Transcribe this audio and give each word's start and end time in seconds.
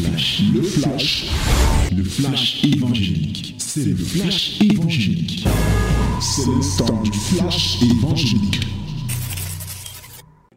le 0.00 0.62
flash, 0.62 1.26
le 1.94 2.04
flash 2.04 2.64
évangélique. 2.64 3.54
C'est 3.58 3.84
le 3.84 3.96
flash 3.96 4.60
évangélique. 4.62 5.46
C'est 6.20 6.46
le 6.46 6.78
temps 6.78 7.02
du 7.02 7.12
flash 7.12 7.82
évangélique. 7.82 8.60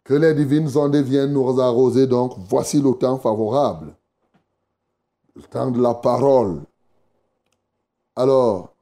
Que 0.03 0.13
les 0.13 0.33
divines 0.33 0.69
ondes 0.77 0.95
viennent 0.95 1.33
nous 1.33 1.59
arroser, 1.59 2.07
donc 2.07 2.35
voici 2.47 2.81
le 2.81 2.93
temps 2.93 3.17
favorable. 3.17 3.95
Le 5.35 5.41
temps 5.43 5.71
de 5.71 5.81
la 5.81 5.93
parole. 5.93 6.61
Alors, 8.15 8.73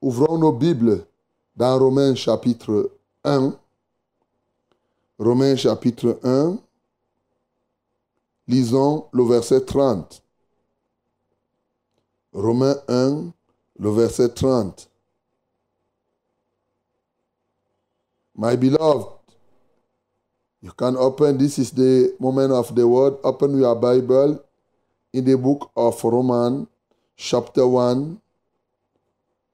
ouvrons 0.00 0.38
nos 0.38 0.52
Bibles 0.52 1.06
dans 1.56 1.78
Romains 1.78 2.14
chapitre 2.14 2.90
1. 3.24 3.52
Romains 5.18 5.56
chapitre 5.56 6.18
1. 6.22 6.56
Lisons 8.46 9.06
le 9.12 9.24
verset 9.24 9.60
30. 9.66 10.22
Romains 12.32 12.76
1, 12.88 13.32
le 13.78 13.90
verset 13.90 14.34
30. 14.34 14.88
My 18.36 18.56
beloved, 18.56 19.20
you 20.60 20.72
can 20.72 20.96
open, 20.96 21.38
this 21.38 21.58
is 21.58 21.70
the 21.70 22.16
moment 22.18 22.52
of 22.52 22.74
the 22.74 22.86
word. 22.86 23.14
Open 23.22 23.56
your 23.58 23.76
Bible 23.76 24.42
in 25.12 25.24
the 25.24 25.36
book 25.36 25.70
of 25.76 26.02
Romans, 26.02 26.66
chapter 27.16 27.66
1, 27.66 28.20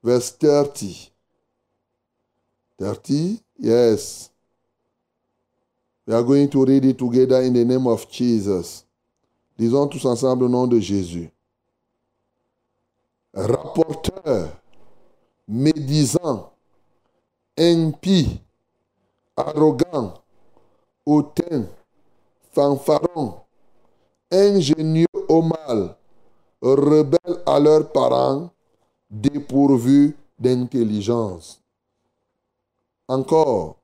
verse 0.03 0.31
30. 0.31 1.11
30, 2.79 3.41
yes. 3.59 4.31
We 6.11 6.17
are 6.17 6.25
going 6.25 6.49
to 6.51 6.65
read 6.65 6.85
it 6.87 6.99
together 6.99 7.41
in 7.41 7.53
the 7.53 7.65
name 7.65 7.87
of 7.87 8.11
Jesus. 8.11 8.85
Lisons 9.57 9.87
tous 9.87 10.05
ensemble 10.07 10.43
au 10.43 10.49
nom 10.49 10.67
de 10.67 10.81
Jésus. 10.81 11.31
Rapporteur, 13.33 14.61
médisant, 15.47 16.51
impie, 17.57 18.41
arrogant, 19.37 20.15
hautain, 21.07 21.69
fanfaron, 22.51 23.43
ingénieux 24.33 25.07
au 25.29 25.43
mal, 25.43 25.97
rebelles 26.61 27.41
à 27.47 27.61
leurs 27.61 27.93
parents, 27.93 28.51
dépourvus 29.09 30.17
d'intelligence. 30.41 31.63
Encore, 33.07 33.77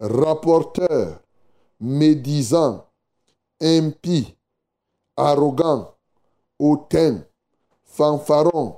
rapporteur, 0.00 1.21
médisant, 1.82 2.86
impie, 3.60 4.36
arrogant, 5.16 5.92
hautain, 6.56 7.24
fanfaron, 7.82 8.76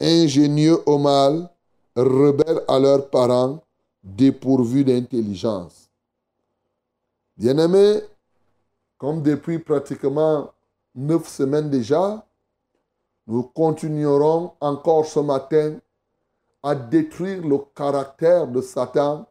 ingénieux 0.00 0.78
au 0.86 0.96
mal, 0.96 1.50
rebelles 1.94 2.62
à 2.66 2.78
leurs 2.78 3.10
parents, 3.10 3.62
dépourvus 4.02 4.84
d'intelligence. 4.84 5.90
Bien-aimés, 7.36 8.00
comme 8.96 9.22
depuis 9.22 9.58
pratiquement 9.58 10.50
neuf 10.94 11.28
semaines 11.28 11.68
déjà, 11.68 12.24
nous 13.26 13.42
continuerons 13.42 14.52
encore 14.60 15.04
ce 15.04 15.20
matin 15.20 15.76
à 16.62 16.74
détruire 16.74 17.46
le 17.46 17.58
caractère 17.74 18.48
de 18.48 18.62
Satan 18.62 19.26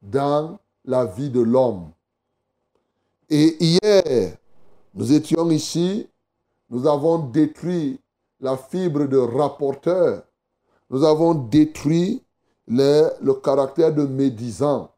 dans 0.00 0.58
la 0.86 1.04
vie 1.04 1.30
de 1.30 1.40
l'homme. 1.40 1.90
Et 3.30 3.62
hier, 3.62 4.38
nous 4.94 5.12
étions 5.12 5.50
ici, 5.50 6.08
nous 6.70 6.86
avons 6.86 7.18
détruit 7.18 8.00
la 8.40 8.56
fibre 8.56 9.04
de 9.04 9.18
rapporteur, 9.18 10.22
nous 10.88 11.04
avons 11.04 11.34
détruit 11.34 12.22
le, 12.66 13.32
caractère 13.34 13.92
de 13.92 14.04
médisant. 14.04 14.90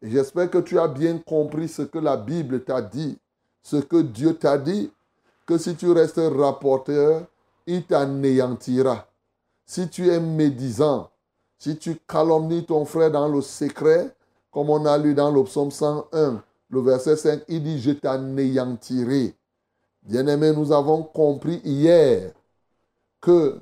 J'espère 0.00 0.50
que 0.50 0.58
tu 0.58 0.78
as 0.78 0.86
bien 0.86 1.18
compris 1.18 1.66
ce 1.66 1.82
que 1.82 1.98
la 1.98 2.16
Bible 2.16 2.62
t'a 2.62 2.80
dit, 2.80 3.18
ce 3.62 3.76
que 3.76 4.02
Dieu 4.02 4.34
t'a 4.34 4.56
dit, 4.56 4.92
que 5.44 5.58
si 5.58 5.74
tu 5.74 5.90
restes 5.90 6.20
rapporteur, 6.36 7.24
il 7.66 7.84
t'anéantira. 7.84 9.06
Si 9.66 9.88
tu 9.88 10.10
es 10.10 10.20
médisant, 10.20 11.10
si 11.58 11.76
tu 11.76 11.96
calomnies 12.06 12.66
ton 12.66 12.84
frère 12.84 13.10
dans 13.10 13.28
le 13.28 13.40
secret, 13.40 14.14
comme 14.52 14.70
on 14.70 14.86
a 14.86 14.96
lu 14.96 15.14
dans 15.14 15.32
le 15.32 15.42
psaume 15.42 15.72
101, 15.72 16.42
le 16.74 16.80
verset 16.80 17.16
5, 17.16 17.42
il 17.48 17.62
dit, 17.62 17.80
je 17.80 17.92
t'anéantirai. 17.92 19.34
Bien-aimé, 20.02 20.52
nous 20.52 20.72
avons 20.72 21.02
compris 21.02 21.60
hier 21.64 22.32
que 23.20 23.58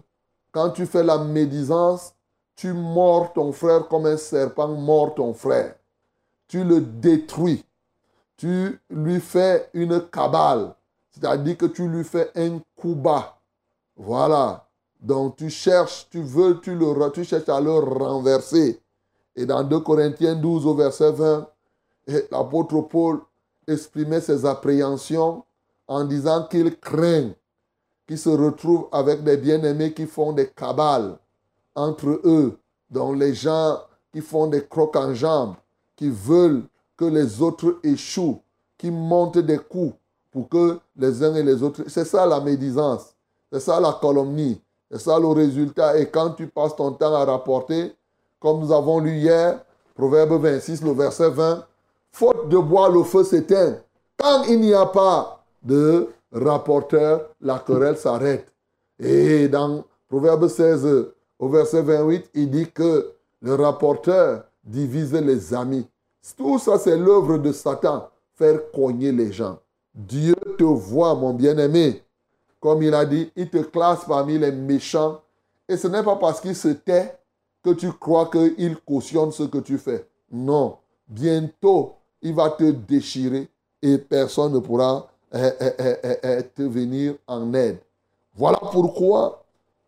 quand 0.51 0.71
tu 0.71 0.87
fais 0.87 1.05
la 1.05 1.19
médisance, 1.19 2.15
tu 2.57 2.73
mords 2.73 3.33
ton 3.33 3.53
frère 3.53 3.87
comme 3.89 4.07
un 4.07 4.17
serpent 4.17 4.69
mord 4.69 5.15
ton 5.15 5.35
frère. 5.35 5.75
Tu 6.49 6.65
le 6.65 6.81
détruis. 6.81 7.65
Tu 8.37 8.81
lui 8.91 9.21
fais 9.21 9.69
une 9.75 10.01
cabale. 10.09 10.75
C'est-à-dire 11.11 11.57
que 11.57 11.67
tu 11.67 11.87
lui 11.87 12.05
fais 12.05 12.31
un 12.35 12.59
coup 12.77 12.95
bas. 12.95 13.39
Voilà. 13.97 14.67
Donc 15.01 15.37
tu 15.37 15.51
cherches, 15.51 16.09
tu 16.11 16.23
veux, 16.23 16.61
tu, 16.61 16.75
le, 16.75 17.11
tu 17.11 17.25
cherches 17.25 17.49
à 17.49 17.61
le 17.61 17.73
renverser. 17.73 18.81
Et 19.37 19.47
dans 19.47 19.63
2 19.63 19.81
Corinthiens 19.81 20.35
12 20.35 20.67
au 20.67 20.75
verset 20.75 21.13
20, 21.13 21.49
l'apôtre 22.07 22.81
Paul 22.83 23.21
exprimait 23.67 24.21
ses 24.21 24.45
appréhensions 24.45 25.45
en 25.87 26.05
disant 26.05 26.45
qu'il 26.45 26.79
craint 26.79 27.31
qu'il 28.07 28.19
se 28.19 28.31
retrouve 28.31 28.89
avec 28.93 29.23
des 29.23 29.37
bien-aimés 29.37 29.93
qui 29.93 30.07
font 30.07 30.33
des 30.33 30.49
cabales 30.49 31.17
entre 31.75 32.21
eux, 32.25 32.59
dont 32.91 33.13
les 33.13 33.35
gens 33.35 33.79
qui 34.13 34.21
font 34.21 34.47
des 34.47 34.65
crocs 34.67 34.97
en 34.97 35.15
jambes, 35.15 35.55
qui 35.97 36.11
veulent 36.11 36.65
que 36.97 37.05
les 37.05 37.41
autres 37.41 37.79
échouent, 37.83 38.41
qui 38.77 38.91
montent 38.91 39.39
des 39.39 39.59
coups 39.59 39.95
pour 40.31 40.49
que 40.49 40.79
les 40.97 41.23
uns 41.23 41.35
et 41.35 41.43
les 41.43 41.63
autres... 41.63 41.85
C'est 41.87 42.05
ça 42.05 42.27
la 42.27 42.41
médisance, 42.41 43.15
c'est 43.51 43.61
ça 43.61 43.81
la 43.81 43.97
calomnie, 44.01 44.61
c'est 44.91 44.99
ça 44.99 45.19
le 45.19 45.29
résultat. 45.29 45.99
Et 45.99 46.11
quand 46.11 46.31
tu 46.31 46.47
passes 46.49 46.77
ton 46.77 46.93
temps 46.93 47.15
à 47.15 47.25
rapporter, 47.25 47.95
comme 48.41 48.61
nous 48.61 48.73
avons 48.73 48.99
lu 48.99 49.19
hier, 49.19 49.65
Proverbe 49.95 50.33
26, 50.41 50.83
le 50.83 50.93
verset 50.93 51.31
20, 51.31 51.65
faute 52.13 52.49
de 52.49 52.59
bois, 52.59 52.89
le 52.89 53.03
feu 53.03 53.25
s'éteint. 53.25 53.79
Quand 54.17 54.45
il 54.45 54.61
n'y 54.61 54.75
a 54.75 54.87
pas 54.87 55.45
de 55.63 56.09
rapporteur, 56.33 57.31
la 57.41 57.59
querelle 57.59 57.97
s'arrête. 57.97 58.53
Et 58.99 59.49
dans 59.49 59.85
Proverbe 60.09 60.49
16, 60.49 61.07
au 61.39 61.49
verset 61.49 61.83
28, 61.83 62.31
il 62.35 62.51
dit 62.51 62.71
que 62.71 63.13
le 63.41 63.55
rapporteur 63.55 64.45
divise 64.63 65.13
les 65.15 65.53
amis. 65.53 65.87
Tout 66.37 66.59
ça, 66.59 66.79
c'est 66.79 66.97
l'œuvre 66.97 67.39
de 67.39 67.51
Satan, 67.51 68.09
faire 68.37 68.71
cogner 68.71 69.11
les 69.11 69.33
gens. 69.33 69.59
Dieu 69.95 70.37
te 70.57 70.65
voit, 70.65 71.15
mon 71.15 71.35
bien-aimé. 71.35 72.03
Comme 72.61 72.83
il 72.83 72.95
a 72.95 73.05
dit, 73.05 73.31
il 73.35 73.51
te 73.51 73.59
classe 73.59 74.05
parmi 74.07 74.39
les 74.39 74.53
méchants. 74.53 75.21
Et 75.69 75.77
ce 75.77 75.89
n'est 75.89 76.03
pas 76.03 76.17
parce 76.17 76.41
qu'il 76.41 76.55
se 76.55 76.69
tait 76.69 77.19
que 77.63 77.71
tu 77.71 77.93
crois 77.93 78.31
qu'il 78.31 78.77
cautionne 78.87 79.33
ce 79.33 79.43
que 79.43 79.59
tu 79.59 79.79
fais. 79.79 80.07
Non. 80.31 80.77
Bientôt, 81.09 81.97
il 82.23 82.35
va 82.35 82.51
te 82.51 82.71
déchirer 82.71 83.49
et 83.83 83.99
personne 83.99 84.53
ne 84.53 84.61
pourra 84.61 85.09
eh, 85.35 85.51
eh, 85.61 86.17
eh, 86.23 86.43
te 86.55 86.63
venir 86.63 87.15
en 87.27 87.53
aide. 87.55 87.79
Voilà 88.37 88.59
pourquoi, 88.71 89.45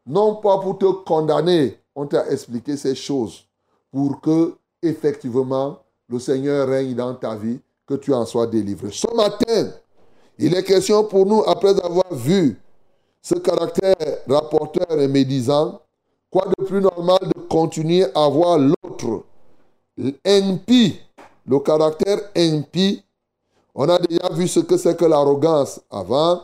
non 0.06 0.36
pas 0.36 0.58
pour 0.58 0.78
te 0.78 0.90
condamner, 1.04 1.78
on 1.94 2.06
t'a 2.06 2.28
expliqué 2.30 2.76
ces 2.76 2.94
choses, 2.94 3.44
pour 3.90 4.20
que, 4.20 4.54
effectivement, 4.82 5.78
le 6.08 6.18
Seigneur 6.18 6.68
règne 6.68 6.94
dans 6.94 7.14
ta 7.14 7.34
vie, 7.36 7.60
que 7.86 7.94
tu 7.94 8.12
en 8.12 8.24
sois 8.24 8.46
délivré. 8.46 8.90
Ce 8.90 9.06
matin, 9.14 9.70
il 10.38 10.54
est 10.54 10.64
question 10.64 11.04
pour 11.04 11.26
nous, 11.26 11.42
après 11.46 11.78
avoir 11.84 12.12
vu 12.12 12.58
ce 13.22 13.34
caractère 13.34 13.94
rapporteur 14.28 14.98
et 14.98 15.08
médisant, 15.08 15.80
quoi 16.30 16.46
de 16.58 16.64
plus 16.64 16.80
normal 16.80 17.18
de 17.22 17.40
continuer 17.42 18.04
à 18.14 18.28
voir 18.28 18.58
l'autre, 18.58 19.24
impie, 20.24 21.00
le 21.46 21.58
caractère 21.60 22.20
impie. 22.36 23.02
On 23.74 23.88
a 23.88 23.98
déjà 23.98 24.28
vu 24.32 24.48
ce 24.48 24.60
que 24.60 24.76
c'est 24.76 24.96
que 24.96 25.04
l'arrogance 25.04 25.80
avant, 25.90 26.40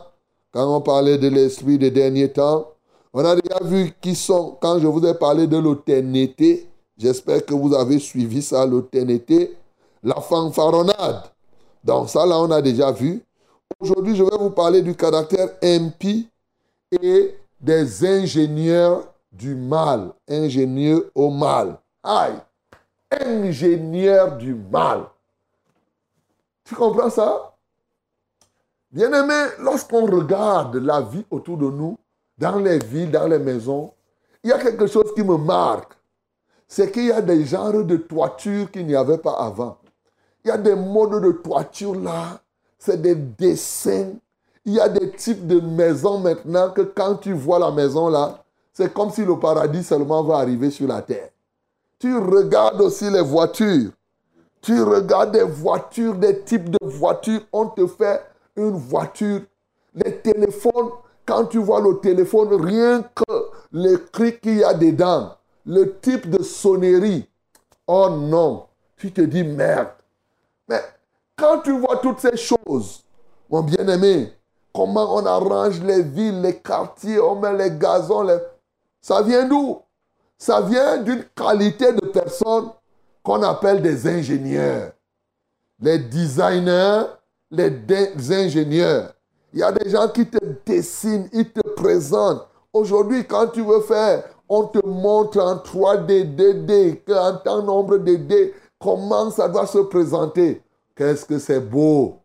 quand 0.51 0.75
on 0.75 0.81
parlait 0.81 1.17
de 1.17 1.27
l'esprit 1.27 1.77
des 1.77 1.91
derniers 1.91 2.31
temps. 2.31 2.67
On 3.13 3.23
a 3.25 3.35
déjà 3.35 3.59
vu 3.63 3.93
qui 3.99 4.15
sont, 4.15 4.57
quand 4.61 4.79
je 4.79 4.87
vous 4.87 5.05
ai 5.05 5.13
parlé 5.13 5.47
de 5.47 5.57
l'authenité, 5.57 6.67
j'espère 6.97 7.45
que 7.45 7.53
vous 7.53 7.73
avez 7.73 7.99
suivi 7.99 8.41
ça, 8.41 8.65
l'authenité, 8.65 9.57
la 10.03 10.15
fanfaronnade. 10.15 11.23
Donc 11.83 12.09
ça, 12.09 12.25
là, 12.25 12.39
on 12.39 12.51
a 12.51 12.61
déjà 12.61 12.91
vu. 12.91 13.23
Aujourd'hui, 13.79 14.15
je 14.15 14.23
vais 14.23 14.37
vous 14.37 14.51
parler 14.51 14.81
du 14.81 14.95
caractère 14.95 15.49
impie 15.63 16.29
et 16.91 17.35
des 17.59 18.05
ingénieurs 18.05 19.03
du 19.31 19.55
mal. 19.55 20.11
Ingénieux 20.27 21.09
au 21.15 21.29
mal. 21.29 21.77
Aïe. 22.03 22.35
Ingénieur 23.11 24.37
du 24.37 24.55
mal. 24.55 25.03
Tu 26.63 26.75
comprends 26.75 27.09
ça? 27.09 27.53
Bien-aimé, 28.91 29.51
lorsqu'on 29.59 30.05
regarde 30.05 30.75
la 30.77 31.01
vie 31.01 31.25
autour 31.29 31.57
de 31.57 31.69
nous, 31.69 31.97
dans 32.37 32.57
les 32.57 32.79
villes, 32.79 33.11
dans 33.11 33.27
les 33.27 33.39
maisons, 33.39 33.93
il 34.43 34.49
y 34.49 34.53
a 34.53 34.59
quelque 34.59 34.87
chose 34.87 35.13
qui 35.13 35.23
me 35.23 35.37
marque. 35.37 35.93
C'est 36.67 36.91
qu'il 36.91 37.05
y 37.05 37.11
a 37.11 37.21
des 37.21 37.45
genres 37.45 37.83
de 37.83 37.97
toitures 37.97 38.71
qu'il 38.71 38.87
n'y 38.87 38.95
avait 38.95 39.17
pas 39.17 39.33
avant. 39.33 39.77
Il 40.43 40.47
y 40.47 40.51
a 40.51 40.57
des 40.57 40.75
modes 40.75 41.21
de 41.21 41.31
toiture 41.33 41.95
là. 41.95 42.39
C'est 42.79 43.01
des 43.01 43.15
dessins. 43.15 44.13
Il 44.65 44.73
y 44.73 44.79
a 44.79 44.89
des 44.89 45.11
types 45.11 45.45
de 45.45 45.59
maisons 45.59 46.19
maintenant 46.19 46.71
que 46.71 46.81
quand 46.81 47.15
tu 47.15 47.33
vois 47.33 47.59
la 47.59 47.71
maison 47.71 48.09
là, 48.09 48.43
c'est 48.73 48.93
comme 48.93 49.11
si 49.11 49.23
le 49.25 49.37
paradis 49.37 49.83
seulement 49.83 50.23
va 50.23 50.37
arriver 50.37 50.71
sur 50.71 50.87
la 50.87 51.01
terre. 51.01 51.29
Tu 52.01 52.17
regardes 52.17 52.81
aussi 52.81 53.11
les 53.11 53.21
voitures. 53.21 53.91
Tu 54.59 54.81
regardes 54.81 55.33
des 55.33 55.43
voitures, 55.43 56.15
des 56.15 56.41
types 56.41 56.71
de 56.71 56.79
voitures. 56.81 57.41
On 57.53 57.67
te 57.67 57.85
fait 57.85 58.23
une 58.55 58.71
voiture. 58.71 59.41
Les 59.93 60.17
téléphones, 60.17 60.89
quand 61.27 61.45
tu 61.45 61.59
vois 61.59 61.79
le 61.79 61.99
téléphone, 61.99 62.59
rien 62.59 63.03
que 63.03 63.51
les 63.71 63.97
cris 64.11 64.39
qu'il 64.39 64.57
y 64.57 64.63
a 64.63 64.73
dedans, 64.73 65.35
le 65.63 65.99
type 65.99 66.27
de 66.27 66.41
sonnerie. 66.41 67.29
Oh 67.85 68.09
non, 68.09 68.65
tu 68.97 69.11
te 69.11 69.21
dis 69.21 69.43
merde. 69.43 69.89
Mais 70.67 70.81
quand 71.37 71.59
tu 71.59 71.77
vois 71.77 71.97
toutes 71.97 72.19
ces 72.19 72.35
choses, 72.35 73.03
mon 73.47 73.61
bien-aimé, 73.61 74.33
comment 74.73 75.17
on 75.17 75.25
arrange 75.27 75.79
les 75.83 76.01
villes, 76.01 76.41
les 76.41 76.57
quartiers, 76.57 77.19
on 77.19 77.35
met 77.35 77.55
les 77.55 77.77
gazons, 77.77 78.27
ça 79.01 79.21
vient 79.21 79.47
d'où? 79.47 79.83
Ça 80.41 80.59
vient 80.59 80.97
d'une 80.97 81.23
qualité 81.35 81.93
de 81.93 82.07
personnes 82.07 82.71
qu'on 83.21 83.43
appelle 83.43 83.79
des 83.79 84.07
ingénieurs. 84.07 84.91
Les 85.79 85.99
designers, 85.99 87.03
les 87.51 87.71
ingénieurs. 88.31 89.13
Il 89.53 89.59
y 89.59 89.63
a 89.63 89.71
des 89.71 89.87
gens 89.91 90.07
qui 90.07 90.25
te 90.25 90.43
dessinent, 90.65 91.29
ils 91.31 91.51
te 91.51 91.61
présentent. 91.75 92.47
Aujourd'hui, 92.73 93.23
quand 93.23 93.49
tu 93.49 93.61
veux 93.61 93.81
faire, 93.81 94.23
on 94.49 94.63
te 94.63 94.83
montre 94.83 95.39
en 95.39 95.57
3D, 95.57 96.35
2D, 96.35 97.13
en 97.13 97.37
tant 97.37 97.61
nombre 97.61 97.99
de 97.99 98.15
D, 98.15 98.55
comment 98.79 99.29
ça 99.29 99.47
doit 99.47 99.67
se 99.67 99.77
présenter. 99.77 100.63
Qu'est-ce 100.95 101.23
que 101.23 101.37
c'est 101.37 101.61
beau. 101.61 102.17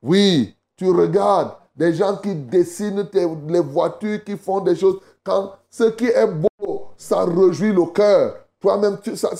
Oui, 0.00 0.54
tu 0.76 0.88
regardes 0.92 1.54
des 1.74 1.92
gens 1.92 2.18
qui 2.18 2.36
dessinent 2.36 3.08
les 3.48 3.60
voitures, 3.60 4.22
qui 4.22 4.36
font 4.36 4.60
des 4.60 4.76
choses. 4.76 5.00
Quand 5.24 5.54
ce 5.68 5.90
qui 5.90 6.06
est 6.06 6.26
beau, 6.28 6.47
ça 7.08 7.24
réjouit 7.24 7.72
le 7.72 7.86
cœur. 7.86 8.34
Toi-même, 8.60 8.98
tu, 9.02 9.16
ça, 9.16 9.30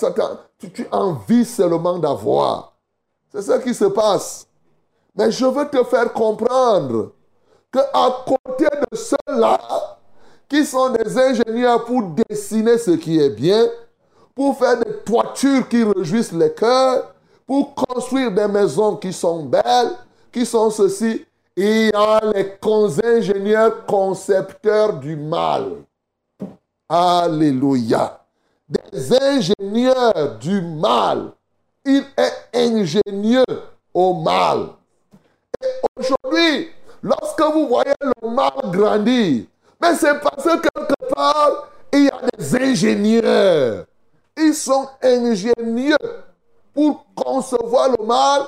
envies 0.90 1.44
seulement 1.44 1.98
d'avoir. 1.98 2.72
C'est 3.30 3.42
ce 3.42 3.58
qui 3.60 3.74
se 3.74 3.84
passe. 3.84 4.46
Mais 5.14 5.30
je 5.30 5.44
veux 5.44 5.68
te 5.68 5.82
faire 5.84 6.12
comprendre 6.12 7.12
que 7.70 7.78
côté 8.24 8.64
de 8.64 8.96
ceux-là, 8.96 9.58
qui 10.48 10.64
sont 10.64 10.90
des 10.90 11.18
ingénieurs 11.18 11.84
pour 11.84 12.02
dessiner 12.28 12.78
ce 12.78 12.92
qui 12.92 13.20
est 13.20 13.30
bien, 13.30 13.66
pour 14.34 14.56
faire 14.56 14.78
des 14.78 14.98
toitures 15.04 15.68
qui 15.68 15.84
réjouissent 15.84 16.32
les 16.32 16.54
cœurs, 16.54 17.12
pour 17.46 17.74
construire 17.74 18.32
des 18.32 18.48
maisons 18.48 18.96
qui 18.96 19.12
sont 19.12 19.44
belles, 19.44 19.92
qui 20.32 20.46
sont 20.46 20.70
ceci, 20.70 21.26
il 21.56 21.86
y 21.86 21.90
a 21.92 22.20
les 22.32 22.56
ingénieurs 23.04 23.84
concepteurs 23.84 24.94
du 24.94 25.16
mal. 25.16 25.82
Alléluia. 26.88 28.24
Des 28.66 29.12
ingénieurs 29.14 30.38
du 30.38 30.62
mal. 30.62 31.32
Il 31.84 32.02
est 32.16 32.66
ingénieux 32.66 33.44
au 33.92 34.14
mal. 34.14 34.68
Et 35.62 35.66
aujourd'hui, 35.96 36.68
lorsque 37.02 37.42
vous 37.52 37.68
voyez 37.68 37.92
le 38.00 38.30
mal 38.30 38.52
grandir, 38.70 39.44
mais 39.80 39.94
c'est 39.96 40.18
parce 40.20 40.44
que 40.44 40.60
quelque 40.60 41.14
part, 41.14 41.68
il 41.92 42.04
y 42.04 42.08
a 42.08 42.20
des 42.38 42.56
ingénieurs. 42.56 43.84
Ils 44.36 44.54
sont 44.54 44.88
ingénieux 45.02 45.96
pour 46.72 47.04
concevoir 47.14 47.90
le 47.98 48.04
mal 48.06 48.42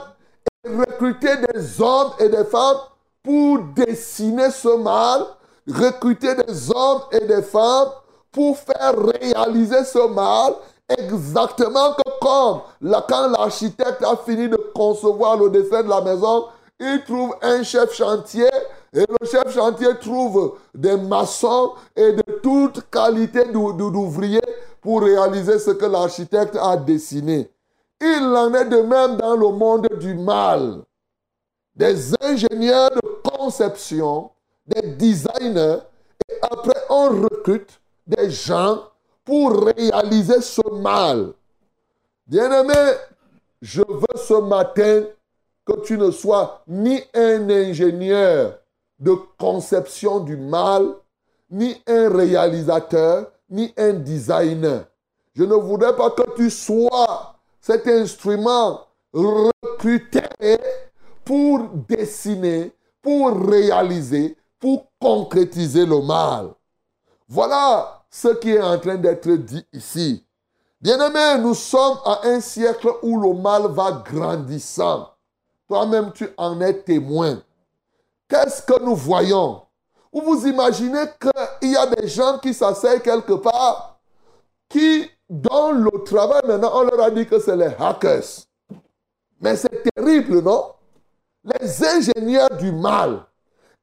et 0.65 0.71
recruter 0.71 1.37
des 1.53 1.81
hommes 1.81 2.13
et 2.19 2.29
des 2.29 2.45
femmes 2.45 2.79
pour 3.23 3.59
dessiner 3.75 4.51
ce 4.51 4.77
mal, 4.77 5.27
recruter 5.69 6.35
des 6.37 6.71
hommes 6.71 7.03
et 7.13 7.27
des 7.27 7.43
femmes 7.43 7.91
pour 8.33 8.57
faire 8.59 8.95
réaliser 8.97 9.85
ce 9.85 10.09
mal 10.09 10.55
exactement 10.99 11.95
comme 12.21 12.61
quand 13.09 13.29
l'architecte 13.29 14.03
a 14.03 14.17
fini 14.17 14.49
de 14.49 14.57
concevoir 14.75 15.37
le 15.37 15.51
dessin 15.51 15.83
de 15.83 15.89
la 15.89 16.01
maison, 16.01 16.47
il 16.79 17.03
trouve 17.07 17.35
un 17.43 17.63
chef 17.63 17.93
chantier 17.93 18.49
et 18.93 19.01
le 19.07 19.27
chef 19.27 19.55
chantier 19.55 19.89
trouve 20.01 20.59
des 20.75 20.97
maçons 20.97 21.73
et 21.95 22.13
de 22.13 22.23
toute 22.43 22.91
qualité 22.91 23.45
d'ouvriers 23.53 24.41
pour 24.81 25.03
réaliser 25.03 25.59
ce 25.59 25.71
que 25.71 25.87
l'architecte 25.87 26.57
a 26.61 26.77
dessiné. 26.77 27.51
Il 28.01 28.23
en 28.35 28.53
est 28.55 28.65
de 28.65 28.81
même 28.81 29.17
dans 29.17 29.37
le 29.37 29.49
monde 29.51 29.89
du 30.01 30.15
mal. 30.15 30.83
Des 31.77 32.15
ingénieurs 32.23 32.91
de 32.91 33.31
conception, 33.31 34.31
des 34.67 34.83
designers, 34.83 35.79
et 36.29 36.35
après 36.43 36.81
on 36.89 37.23
recrute 37.23 37.81
des 38.07 38.31
gens 38.31 38.85
pour 39.25 39.65
réaliser 39.65 40.41
ce 40.41 40.69
mal. 40.71 41.33
Bien-aimé, 42.27 42.95
je 43.63 43.83
veux 43.83 44.19
ce 44.19 44.35
matin 44.35 45.05
que 45.65 45.81
tu 45.85 45.99
ne 45.99 46.11
sois 46.11 46.63
ni 46.67 47.01
un 47.15 47.49
ingénieur 47.51 48.59
de 48.99 49.15
conception 49.39 50.21
du 50.21 50.37
mal, 50.37 50.95
ni 51.51 51.77
un 51.87 52.09
réalisateur, 52.09 53.31
ni 53.49 53.73
un 53.77 53.95
designer. 53.95 54.85
Je 55.35 55.45
ne 55.45 55.55
voudrais 55.55 55.97
pas 55.97 56.11
que 56.11 56.37
tu 56.37 56.51
sois 56.51 57.35
cet 57.61 57.87
instrument 57.87 58.81
recruté 59.13 60.23
pour 61.25 61.61
dessiner, 61.89 62.73
pour 63.03 63.49
réaliser, 63.49 64.37
pour 64.59 64.87
concrétiser 65.01 65.87
le 65.87 66.01
mal. 66.03 66.51
Voilà 67.31 68.03
ce 68.11 68.27
qui 68.27 68.51
est 68.51 68.61
en 68.61 68.77
train 68.81 68.97
d'être 68.97 69.31
dit 69.31 69.65
ici. 69.73 70.27
Bien-aimé, 70.81 71.41
nous 71.41 71.55
sommes 71.55 71.99
à 72.05 72.23
un 72.25 72.41
siècle 72.41 72.89
où 73.03 73.21
le 73.21 73.41
mal 73.41 73.69
va 73.69 74.03
grandissant. 74.05 75.11
Toi-même, 75.69 76.11
tu 76.13 76.29
en 76.37 76.61
es 76.61 76.75
témoin. 76.75 77.41
Qu'est-ce 78.29 78.63
que 78.63 78.83
nous 78.83 78.97
voyons? 78.97 79.63
Vous 80.13 80.23
vous 80.23 80.47
imaginez 80.49 81.05
qu'il 81.61 81.71
y 81.71 81.77
a 81.77 81.87
des 81.87 82.09
gens 82.09 82.39
qui 82.39 82.53
s'asseyent 82.53 83.01
quelque 83.01 83.35
part, 83.35 84.01
qui 84.69 85.09
dans 85.29 85.71
le 85.71 86.03
travail, 86.03 86.43
maintenant, 86.45 86.73
on 86.75 86.83
leur 86.83 87.01
a 87.01 87.11
dit 87.13 87.27
que 87.27 87.39
c'est 87.39 87.57
les 87.57 87.71
hackers. 87.79 88.25
Mais 89.41 89.55
c'est 89.55 89.85
terrible, 89.95 90.43
non? 90.43 90.73
Les 91.45 91.85
ingénieurs 91.85 92.57
du 92.57 92.73
mal. 92.73 93.25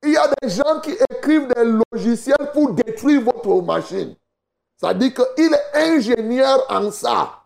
Il 0.08 0.14
y 0.14 0.18
a 0.18 0.30
des 0.42 0.48
gens 0.48 0.80
qui 0.80 0.96
écrivent 1.12 1.50
des 1.54 1.66
logiciels 1.92 2.52
pour 2.54 2.72
détruire 2.72 3.24
votre 3.24 3.62
machine. 3.62 4.16
Ça 4.78 4.94
dit 4.94 5.14
qu'il 5.14 5.54
est 5.54 5.78
ingénieur 5.78 6.66
en 6.70 6.90
ça. 6.92 7.44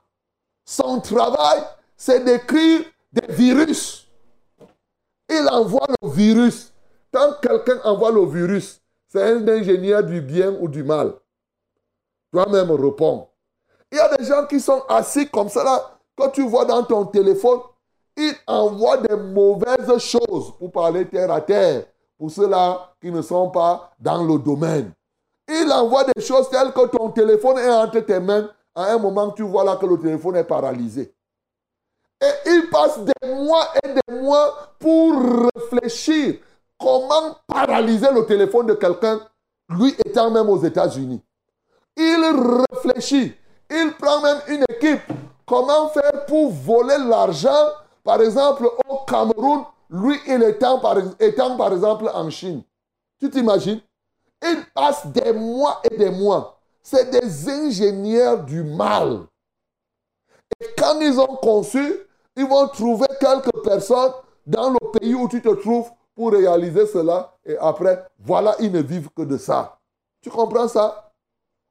Son 0.63 1.01
travail, 1.01 1.63
c'est 1.97 2.23
d'écrire 2.23 2.81
des 3.11 3.33
virus. 3.33 4.07
Il 5.27 5.49
envoie 5.49 5.87
le 6.03 6.09
virus. 6.11 6.71
Quand 7.11 7.33
quelqu'un 7.41 7.79
envoie 7.83 8.11
le 8.11 8.27
virus, 8.27 8.79
c'est 9.07 9.23
un 9.23 9.47
ingénieur 9.47 10.03
du 10.03 10.21
bien 10.21 10.55
ou 10.61 10.67
du 10.67 10.83
mal. 10.83 11.13
Toi-même 12.31 12.69
réponds. 12.69 13.27
Il 13.91 13.97
y 13.97 14.01
a 14.01 14.15
des 14.15 14.23
gens 14.23 14.45
qui 14.45 14.59
sont 14.59 14.83
assis 14.87 15.27
comme 15.27 15.49
ça 15.49 15.63
là. 15.63 15.97
Quand 16.15 16.29
tu 16.29 16.47
vois 16.47 16.65
dans 16.65 16.83
ton 16.83 17.05
téléphone, 17.05 17.61
ils 18.15 18.35
envoient 18.45 18.97
des 18.97 19.15
mauvaises 19.15 19.97
choses 19.97 20.53
pour 20.59 20.71
parler 20.71 21.07
terre 21.07 21.31
à 21.31 21.41
terre. 21.41 21.85
Pour 22.21 22.29
ceux-là 22.29 22.93
qui 23.01 23.11
ne 23.11 23.23
sont 23.23 23.49
pas 23.49 23.93
dans 23.99 24.23
le 24.23 24.37
domaine. 24.37 24.91
Il 25.49 25.71
envoie 25.71 26.03
des 26.03 26.21
choses 26.21 26.51
telles 26.51 26.71
que 26.71 26.85
ton 26.85 27.09
téléphone 27.09 27.57
est 27.57 27.67
entre 27.67 27.99
tes 28.01 28.19
mains. 28.19 28.47
À 28.75 28.91
un 28.91 28.99
moment, 28.99 29.31
tu 29.31 29.41
vois 29.41 29.63
là 29.63 29.75
que 29.75 29.87
le 29.87 29.97
téléphone 29.97 30.35
est 30.35 30.43
paralysé. 30.43 31.15
Et 32.21 32.49
il 32.51 32.69
passe 32.69 32.99
des 32.99 33.27
mois 33.27 33.69
et 33.83 33.87
des 33.87 34.21
mois 34.21 34.53
pour 34.77 35.15
réfléchir 35.55 36.35
comment 36.79 37.37
paralyser 37.47 38.11
le 38.13 38.23
téléphone 38.27 38.67
de 38.67 38.75
quelqu'un, 38.75 39.19
lui 39.69 39.95
étant 40.05 40.29
même 40.29 40.47
aux 40.47 40.61
États-Unis. 40.61 41.23
Il 41.97 42.63
réfléchit. 42.71 43.33
Il 43.67 43.93
prend 43.99 44.21
même 44.21 44.41
une 44.47 44.63
équipe. 44.69 45.01
Comment 45.43 45.89
faire 45.89 46.27
pour 46.27 46.51
voler 46.51 46.99
l'argent, 46.99 47.65
par 48.03 48.21
exemple, 48.21 48.69
au 48.87 48.97
Cameroun, 49.07 49.63
lui, 49.91 50.17
il 50.25 50.41
étant 50.43 50.79
par, 50.79 50.95
par 51.57 51.73
exemple 51.73 52.09
en 52.13 52.29
Chine. 52.29 52.63
Tu 53.19 53.29
t'imagines? 53.29 53.81
Il 54.41 54.65
passe 54.73 55.05
des 55.07 55.33
mois 55.33 55.81
et 55.83 55.97
des 55.97 56.09
mois. 56.09 56.57
C'est 56.81 57.11
des 57.11 57.49
ingénieurs 57.49 58.43
du 58.43 58.63
mal. 58.63 59.19
Et 60.59 60.67
quand 60.77 60.99
ils 60.99 61.19
ont 61.19 61.35
conçu, 61.35 61.93
ils 62.35 62.47
vont 62.47 62.67
trouver 62.69 63.07
quelques 63.19 63.63
personnes 63.63 64.13
dans 64.47 64.69
le 64.71 64.99
pays 64.99 65.13
où 65.13 65.27
tu 65.27 65.41
te 65.41 65.49
trouves 65.49 65.91
pour 66.15 66.31
réaliser 66.31 66.87
cela. 66.87 67.37
Et 67.45 67.57
après, 67.57 68.03
voilà, 68.17 68.55
ils 68.59 68.71
ne 68.71 68.81
vivent 68.81 69.09
que 69.15 69.23
de 69.23 69.37
ça. 69.37 69.77
Tu 70.21 70.29
comprends 70.29 70.67
ça? 70.67 71.11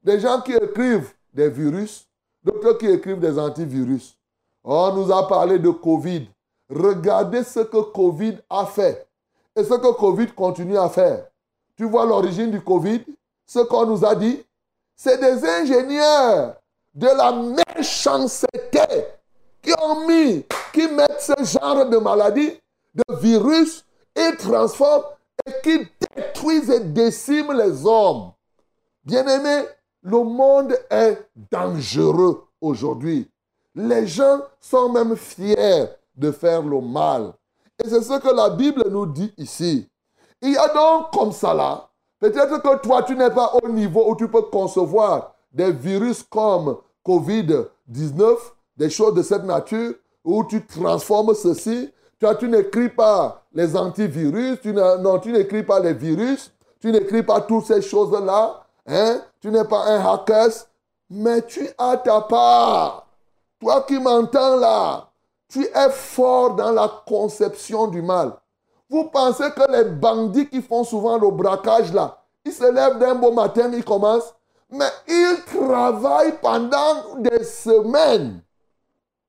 Des 0.03 0.21
gens 0.21 0.41
qui 0.41 0.53
écrivent 0.53 1.13
des 1.33 1.49
virus, 1.49 2.07
d'autres 2.43 2.75
qui 2.75 2.87
écrivent 2.87 3.21
des 3.21 3.39
antivirus. 3.39 4.17
On 4.63 4.93
nous 4.95 5.11
a 5.11 5.27
parlé 5.27 5.59
de 5.59 5.71
Covid. 5.71 6.29
Regardez 6.71 7.43
ce 7.43 7.61
que 7.61 7.83
Covid 7.93 8.39
a 8.49 8.65
fait 8.65 9.09
et 9.57 9.65
ce 9.65 9.75
que 9.75 9.93
Covid 9.93 10.29
continue 10.29 10.79
à 10.79 10.89
faire. 10.89 11.27
Tu 11.77 11.85
vois 11.85 12.07
l'origine 12.07 12.51
du 12.51 12.61
Covid? 12.61 13.05
Ce 13.45 13.59
qu'on 13.61 13.87
nous 13.87 14.05
a 14.05 14.15
dit 14.15 14.41
C'est 14.97 15.19
des 15.19 15.45
ingénieurs 15.45 16.55
de 16.95 17.07
la 17.07 17.33
méchanceté 17.77 18.47
qui 19.63 19.73
ont 19.83 20.07
mis, 20.07 20.45
qui 20.73 20.87
mettent 20.89 21.21
ce 21.21 21.59
genre 21.59 21.87
de 21.89 21.97
maladie, 21.99 22.53
de 22.95 23.17
virus, 23.17 23.85
et 24.15 24.37
transforment 24.37 25.05
et 25.47 25.53
qui 25.63 25.89
détruisent 26.17 26.71
et 26.71 26.81
déciment 26.81 27.53
les 27.53 27.87
hommes. 27.87 28.33
Bien-aimés, 29.05 29.67
le 30.03 30.23
monde 30.23 30.79
est 30.91 31.19
dangereux 31.51 32.47
aujourd'hui. 32.61 33.31
Les 33.75 34.07
gens 34.07 34.41
sont 34.61 34.91
même 34.91 35.17
fiers 35.17 35.87
de 36.21 36.31
faire 36.31 36.63
le 36.63 36.81
mal. 36.81 37.33
Et 37.83 37.89
c'est 37.89 38.03
ce 38.03 38.19
que 38.19 38.35
la 38.35 38.51
Bible 38.51 38.85
nous 38.91 39.07
dit 39.07 39.33
ici. 39.39 39.89
Il 40.43 40.53
y 40.53 40.57
a 40.57 40.69
donc 40.69 41.11
comme 41.13 41.33
ça 41.33 41.53
là, 41.53 41.89
peut-être 42.21 42.63
que 42.63 42.77
toi 42.79 43.03
tu 43.03 43.17
n'es 43.17 43.31
pas 43.31 43.53
au 43.63 43.69
niveau 43.69 44.11
où 44.11 44.15
tu 44.15 44.29
peux 44.29 44.43
concevoir 44.43 45.35
des 45.53 45.73
virus 45.73 46.23
comme 46.23 46.77
Covid-19, 47.07 48.37
des 48.77 48.91
choses 48.91 49.15
de 49.15 49.23
cette 49.23 49.45
nature, 49.45 49.95
où 50.25 50.45
tu 50.45 50.65
transformes 50.65 51.35
ceci. 51.35 51.91
Toi, 52.19 52.35
tu 52.35 52.49
n'écris 52.49 52.91
pas 52.91 53.43
les 53.53 53.77
antivirus, 53.77 54.61
tu 54.61 54.73
n'écris 55.33 55.63
pas 55.63 55.81
les 55.81 55.95
virus, 55.95 56.53
tu 56.81 56.93
n'écris 56.93 57.23
pas 57.23 57.41
toutes 57.41 57.67
ces 57.67 57.83
choses-là. 57.83 58.63
Hein? 58.87 59.23
Tu 59.41 59.51
n'es 59.51 59.65
pas 59.65 59.85
un 59.87 60.05
hacker, 60.05 60.51
mais 61.09 61.43
tu 61.43 61.67
as 61.79 61.97
ta 61.97 62.21
part. 62.21 63.07
Toi 63.59 63.85
qui 63.87 63.99
m'entends 63.99 64.57
là, 64.57 65.10
tu 65.51 65.65
es 65.65 65.91
fort 65.91 66.55
dans 66.55 66.71
la 66.71 67.03
conception 67.07 67.89
du 67.89 68.01
mal. 68.01 68.33
Vous 68.89 69.05
pensez 69.05 69.51
que 69.51 69.71
les 69.71 69.85
bandits 69.91 70.49
qui 70.49 70.63
font 70.63 70.85
souvent 70.85 71.19
le 71.19 71.31
braquage 71.31 71.93
là, 71.93 72.19
ils 72.45 72.53
se 72.53 72.73
lèvent 72.73 72.99
d'un 72.99 73.15
beau 73.15 73.33
matin, 73.33 73.71
ils 73.73 73.85
commencent, 73.85 74.35
mais 74.71 74.89
ils 75.07 75.39
travaillent 75.47 76.39
pendant 76.41 77.17
des 77.19 77.45
semaines. 77.45 78.43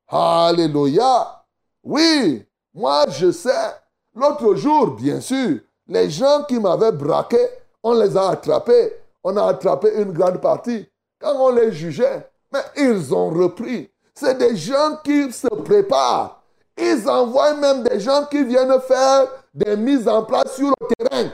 Alléluia. 0.07 1.43
Oui, 1.83 2.45
moi 2.73 3.05
je 3.09 3.31
sais. 3.31 3.75
L'autre 4.15 4.55
jour, 4.55 4.91
bien 4.91 5.21
sûr, 5.21 5.59
les 5.87 6.09
gens 6.09 6.43
qui 6.47 6.59
m'avaient 6.59 6.91
braqué, 6.91 7.39
on 7.83 7.93
les 7.93 8.15
a 8.15 8.29
attrapés. 8.29 8.93
On 9.23 9.37
a 9.37 9.45
attrapé 9.45 9.89
une 9.97 10.11
grande 10.11 10.41
partie. 10.41 10.87
Quand 11.19 11.35
on 11.35 11.51
les 11.51 11.71
jugeait, 11.71 12.29
mais 12.51 12.61
ils 12.77 13.13
ont 13.13 13.29
repris. 13.29 13.90
C'est 14.13 14.37
des 14.37 14.55
gens 14.55 14.97
qui 15.03 15.31
se 15.31 15.47
préparent. 15.47 16.41
Ils 16.77 17.07
envoient 17.09 17.53
même 17.55 17.83
des 17.83 17.99
gens 17.99 18.25
qui 18.25 18.43
viennent 18.43 18.79
faire 18.81 19.27
des 19.53 19.75
mises 19.75 20.07
en 20.07 20.23
place 20.23 20.55
sur 20.55 20.69
le 20.69 20.87
terrain. 20.95 21.29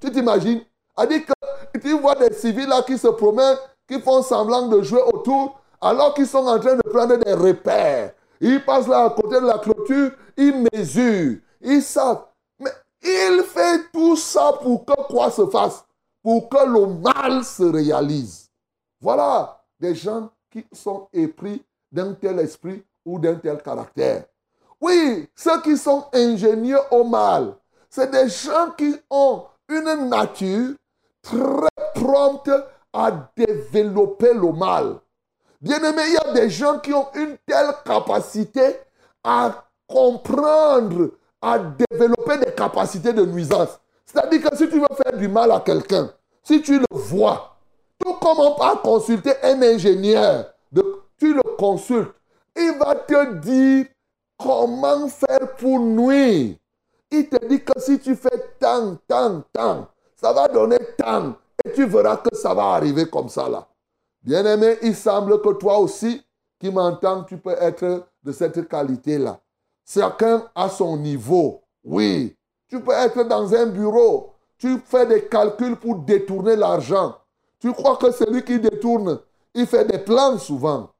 Tu 0.00 0.10
t'imagines? 0.10 0.62
A 0.96 1.06
dit 1.06 1.24
que 1.24 1.78
tu 1.78 1.98
vois 1.98 2.14
des 2.14 2.32
civils 2.34 2.68
là 2.68 2.82
qui 2.82 2.98
se 2.98 3.08
promènent, 3.08 3.56
qui 3.88 4.00
font 4.00 4.22
semblant 4.22 4.68
de 4.68 4.82
jouer 4.82 5.02
autour, 5.12 5.60
alors 5.80 6.14
qu'ils 6.14 6.26
sont 6.26 6.46
en 6.46 6.58
train 6.58 6.76
de 6.76 6.88
prendre 6.88 7.16
des 7.16 7.32
repères. 7.32 8.12
Ils 8.40 8.64
passent 8.64 8.88
là 8.88 9.04
à 9.04 9.10
côté 9.10 9.40
de 9.40 9.46
la 9.46 9.58
clôture, 9.58 10.12
ils 10.36 10.66
mesurent, 10.72 11.38
ils 11.60 11.82
savent. 11.82 12.24
Mais 12.58 12.72
il 13.02 13.42
fait 13.46 13.90
tout 13.92 14.16
ça 14.16 14.54
pour 14.62 14.84
que 14.84 14.94
quoi 15.08 15.30
se 15.30 15.46
fasse? 15.46 15.84
Pour 16.22 16.48
que 16.48 16.66
le 16.66 16.86
mal 16.86 17.44
se 17.44 17.62
réalise. 17.62 18.50
Voilà 19.00 19.62
des 19.78 19.94
gens 19.94 20.30
qui 20.50 20.66
sont 20.72 21.08
épris 21.12 21.62
d'un 21.90 22.14
tel 22.14 22.38
esprit 22.38 22.84
ou 23.04 23.18
d'un 23.18 23.34
tel 23.34 23.62
caractère. 23.62 24.24
Oui, 24.80 25.28
ceux 25.34 25.60
qui 25.62 25.76
sont 25.76 26.06
ingénieux 26.12 26.80
au 26.90 27.04
mal, 27.04 27.54
c'est 27.88 28.10
des 28.10 28.28
gens 28.28 28.70
qui 28.76 28.94
ont 29.10 29.44
une 29.68 30.08
nature 30.08 30.74
très 31.22 31.68
prompte 31.94 32.50
à 32.92 33.30
développer 33.36 34.32
le 34.32 34.52
mal. 34.52 34.96
Bien 35.60 35.78
aimé, 35.78 36.02
il 36.06 36.14
y 36.14 36.16
a 36.16 36.32
des 36.32 36.48
gens 36.48 36.78
qui 36.78 36.92
ont 36.94 37.08
une 37.14 37.36
telle 37.46 37.74
capacité 37.84 38.76
à 39.22 39.64
comprendre, 39.86 41.10
à 41.42 41.58
développer 41.58 42.38
des 42.38 42.52
capacités 42.52 43.12
de 43.12 43.26
nuisance. 43.26 43.78
C'est-à-dire 44.06 44.42
que 44.42 44.56
si 44.56 44.68
tu 44.68 44.80
veux 44.80 44.86
faire 45.04 45.16
du 45.16 45.28
mal 45.28 45.52
à 45.52 45.60
quelqu'un, 45.60 46.10
si 46.42 46.62
tu 46.62 46.78
le 46.78 46.86
vois, 46.90 47.56
tout 47.98 48.14
comme 48.14 48.38
on 48.38 48.76
consulter 48.76 49.34
un 49.42 49.60
ingénieur 49.62 50.46
consultes, 51.60 52.14
il 52.56 52.74
va 52.78 52.94
te 52.94 53.34
dire 53.34 53.86
comment 54.38 55.06
faire 55.08 55.54
pour 55.58 55.78
nuire. 55.78 56.56
Il 57.10 57.28
te 57.28 57.44
dit 57.46 57.62
que 57.62 57.78
si 57.78 57.98
tu 57.98 58.16
fais 58.16 58.54
tant, 58.58 58.96
tant, 59.06 59.42
tant, 59.52 59.88
ça 60.16 60.32
va 60.32 60.48
donner 60.48 60.78
tant. 60.96 61.34
Et 61.62 61.72
tu 61.72 61.84
verras 61.84 62.16
que 62.16 62.34
ça 62.34 62.54
va 62.54 62.72
arriver 62.72 63.06
comme 63.10 63.28
ça 63.28 63.46
là. 63.48 63.68
Bien-aimé, 64.22 64.78
il 64.82 64.96
semble 64.96 65.40
que 65.42 65.52
toi 65.52 65.78
aussi, 65.78 66.22
qui 66.58 66.70
m'entends, 66.70 67.24
tu 67.24 67.36
peux 67.36 67.56
être 67.60 68.06
de 68.22 68.32
cette 68.32 68.66
qualité-là. 68.66 69.38
Chacun 69.86 70.44
a 70.54 70.68
son 70.68 70.96
niveau. 70.96 71.62
Oui. 71.84 72.36
Tu 72.68 72.80
peux 72.80 72.92
être 72.92 73.22
dans 73.24 73.54
un 73.54 73.66
bureau. 73.66 74.32
Tu 74.56 74.78
fais 74.78 75.06
des 75.06 75.26
calculs 75.26 75.76
pour 75.76 75.96
détourner 75.96 76.56
l'argent. 76.56 77.16
Tu 77.58 77.72
crois 77.72 77.96
que 77.96 78.10
celui 78.12 78.44
qui 78.44 78.58
détourne, 78.60 79.18
il 79.54 79.66
fait 79.66 79.84
des 79.84 79.98
plans 79.98 80.38
souvent. 80.38 80.90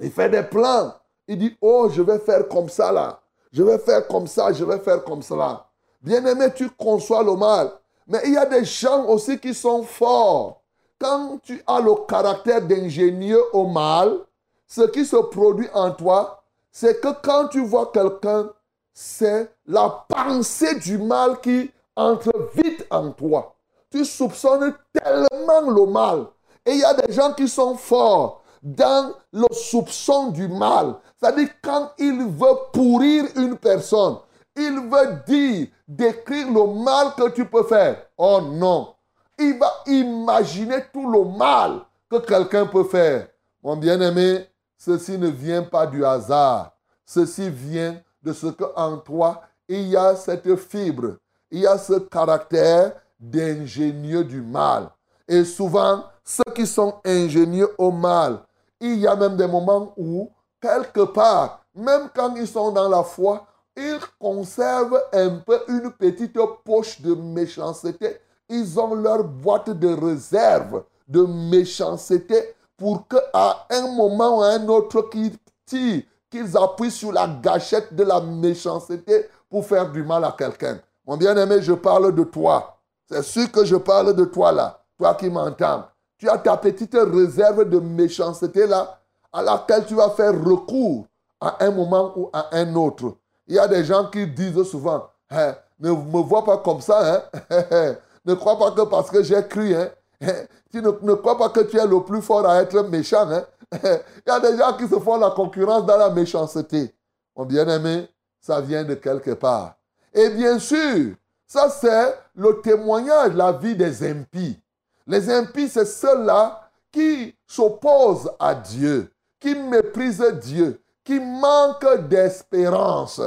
Il 0.00 0.10
fait 0.10 0.28
des 0.28 0.42
plans. 0.42 0.94
Il 1.28 1.38
dit, 1.38 1.56
oh, 1.60 1.88
je 1.90 2.02
vais 2.02 2.18
faire 2.18 2.48
comme 2.48 2.68
ça 2.68 2.92
là. 2.92 3.20
Je 3.52 3.62
vais 3.62 3.78
faire 3.78 4.06
comme 4.06 4.26
ça, 4.26 4.52
je 4.52 4.64
vais 4.64 4.78
faire 4.78 5.02
comme 5.02 5.22
cela. 5.22 5.66
Bien-aimé, 6.02 6.48
tu 6.54 6.68
conçois 6.70 7.22
le 7.22 7.34
mal. 7.34 7.72
Mais 8.06 8.20
il 8.26 8.34
y 8.34 8.36
a 8.36 8.46
des 8.46 8.64
gens 8.64 9.06
aussi 9.06 9.38
qui 9.38 9.54
sont 9.54 9.82
forts. 9.82 10.62
Quand 11.00 11.38
tu 11.42 11.62
as 11.66 11.80
le 11.80 11.94
caractère 12.06 12.62
d'ingénieux 12.62 13.42
au 13.52 13.66
mal, 13.66 14.18
ce 14.66 14.82
qui 14.82 15.04
se 15.04 15.16
produit 15.16 15.68
en 15.74 15.90
toi, 15.90 16.42
c'est 16.70 17.00
que 17.00 17.08
quand 17.22 17.48
tu 17.48 17.64
vois 17.64 17.90
quelqu'un, 17.92 18.50
c'est 18.92 19.50
la 19.66 20.04
pensée 20.08 20.74
du 20.76 20.98
mal 20.98 21.40
qui 21.40 21.70
entre 21.94 22.50
vite 22.54 22.86
en 22.90 23.10
toi. 23.10 23.54
Tu 23.90 24.04
soupçonnes 24.04 24.74
tellement 24.92 25.70
le 25.70 25.86
mal. 25.86 26.26
Et 26.64 26.72
il 26.72 26.78
y 26.78 26.84
a 26.84 26.94
des 26.94 27.12
gens 27.12 27.32
qui 27.32 27.48
sont 27.48 27.76
forts 27.76 28.42
dans 28.62 29.12
le 29.32 29.46
soupçon 29.52 30.28
du 30.28 30.48
mal. 30.48 30.96
C'est-à-dire 31.16 31.48
quand 31.62 31.92
il 31.98 32.18
veut 32.18 32.56
pourrir 32.72 33.24
une 33.36 33.56
personne, 33.56 34.18
il 34.56 34.80
veut 34.90 35.22
dire, 35.26 35.68
décrire 35.86 36.50
le 36.50 36.82
mal 36.82 37.14
que 37.16 37.30
tu 37.30 37.44
peux 37.44 37.64
faire. 37.64 38.06
Oh 38.16 38.40
non. 38.40 38.94
Il 39.38 39.58
va 39.58 39.70
imaginer 39.86 40.84
tout 40.92 41.10
le 41.10 41.24
mal 41.24 41.80
que 42.10 42.16
quelqu'un 42.18 42.66
peut 42.66 42.84
faire. 42.84 43.28
Mon 43.62 43.76
bien-aimé, 43.76 44.48
ceci 44.78 45.18
ne 45.18 45.28
vient 45.28 45.62
pas 45.62 45.86
du 45.86 46.04
hasard. 46.04 46.72
Ceci 47.04 47.50
vient 47.50 48.00
de 48.22 48.32
ce 48.32 48.46
que 48.46 48.64
en 48.74 48.96
toi, 48.98 49.42
il 49.68 49.88
y 49.88 49.96
a 49.96 50.16
cette 50.16 50.56
fibre, 50.56 51.16
il 51.50 51.60
y 51.60 51.66
a 51.66 51.76
ce 51.78 51.94
caractère 51.94 52.92
d'ingénieux 53.18 54.24
du 54.24 54.40
mal. 54.40 54.90
Et 55.28 55.44
souvent, 55.44 56.04
ceux 56.26 56.52
qui 56.54 56.66
sont 56.66 56.94
ingénieux 57.04 57.70
au 57.78 57.92
mal, 57.92 58.40
il 58.80 58.98
y 58.98 59.06
a 59.06 59.14
même 59.14 59.36
des 59.36 59.46
moments 59.46 59.94
où, 59.96 60.30
quelque 60.60 61.02
part, 61.02 61.64
même 61.74 62.10
quand 62.14 62.34
ils 62.34 62.48
sont 62.48 62.72
dans 62.72 62.88
la 62.88 63.02
foi, 63.04 63.46
ils 63.76 64.00
conservent 64.18 65.00
un 65.12 65.36
peu 65.38 65.60
une 65.68 65.90
petite 65.92 66.38
poche 66.64 67.00
de 67.00 67.14
méchanceté. 67.14 68.18
Ils 68.48 68.78
ont 68.78 68.94
leur 68.94 69.22
boîte 69.22 69.70
de 69.70 69.88
réserve 69.88 70.84
de 71.06 71.22
méchanceté 71.22 72.54
pour 72.76 73.06
qu'à 73.06 73.66
un 73.70 73.88
moment 73.92 74.38
ou 74.38 74.42
à 74.42 74.48
un 74.48 74.68
autre 74.68 75.02
qu'ils 75.02 75.36
qu'ils 75.66 76.56
appuient 76.56 76.90
sur 76.90 77.12
la 77.12 77.28
gâchette 77.28 77.94
de 77.94 78.02
la 78.02 78.20
méchanceté 78.20 79.28
pour 79.48 79.64
faire 79.64 79.90
du 79.90 80.02
mal 80.02 80.24
à 80.24 80.34
quelqu'un. 80.36 80.80
Mon 81.06 81.16
bien-aimé, 81.16 81.62
je 81.62 81.72
parle 81.72 82.14
de 82.14 82.24
toi. 82.24 82.78
C'est 83.08 83.22
sûr 83.22 83.50
que 83.50 83.64
je 83.64 83.76
parle 83.76 84.14
de 84.14 84.24
toi 84.24 84.50
là, 84.50 84.82
toi 84.98 85.14
qui 85.14 85.30
m'entends. 85.30 85.84
Tu 86.18 86.28
as 86.28 86.38
ta 86.38 86.56
petite 86.56 86.94
réserve 86.94 87.68
de 87.68 87.78
méchanceté 87.78 88.66
là, 88.66 88.98
à 89.32 89.42
laquelle 89.42 89.84
tu 89.86 89.94
vas 89.94 90.10
faire 90.10 90.32
recours 90.32 91.06
à 91.40 91.64
un 91.64 91.70
moment 91.70 92.12
ou 92.16 92.30
à 92.32 92.48
un 92.56 92.74
autre. 92.74 93.16
Il 93.46 93.54
y 93.54 93.58
a 93.58 93.68
des 93.68 93.84
gens 93.84 94.06
qui 94.06 94.26
disent 94.26 94.62
souvent, 94.64 95.08
hein, 95.30 95.54
ne 95.78 95.90
me 95.90 96.22
vois 96.22 96.44
pas 96.44 96.58
comme 96.58 96.80
ça, 96.80 97.24
hein? 97.50 97.94
ne 98.24 98.34
crois 98.34 98.58
pas 98.58 98.70
que 98.72 98.82
parce 98.82 99.10
que 99.10 99.22
j'ai 99.22 99.46
cru, 99.46 99.74
hein? 99.74 99.90
tu 100.72 100.80
ne, 100.80 101.14
crois 101.14 101.36
pas 101.36 101.50
que 101.50 101.60
tu 101.60 101.78
es 101.78 101.86
le 101.86 102.02
plus 102.02 102.22
fort 102.22 102.46
à 102.46 102.62
être 102.62 102.82
méchant. 102.84 103.28
Il 103.72 104.00
y 104.26 104.30
a 104.30 104.40
des 104.40 104.56
gens 104.56 104.76
qui 104.76 104.88
se 104.88 104.98
font 104.98 105.18
la 105.18 105.30
concurrence 105.30 105.84
dans 105.84 105.98
la 105.98 106.10
méchanceté. 106.10 106.94
Mon 107.36 107.44
bien-aimé, 107.44 108.08
ça 108.40 108.60
vient 108.60 108.84
de 108.84 108.94
quelque 108.94 109.32
part. 109.32 109.74
Et 110.14 110.30
bien 110.30 110.58
sûr, 110.58 111.14
Ça, 111.46 111.68
c'est 111.70 112.18
le 112.34 112.60
témoignage 112.60 113.34
la 113.34 113.52
vie 113.52 113.76
des 113.76 114.02
impies. 114.08 114.58
Les 115.06 115.30
impies, 115.30 115.68
c'est 115.68 115.84
ceux-là 115.84 116.68
qui 116.90 117.34
s'opposent 117.46 118.30
à 118.38 118.54
Dieu, 118.54 119.12
qui 119.38 119.54
méprisent 119.54 120.34
Dieu, 120.42 120.80
qui 121.04 121.20
manquent 121.20 122.08
d'espérance, 122.08 123.20